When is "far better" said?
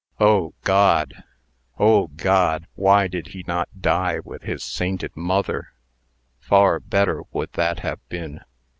6.39-7.21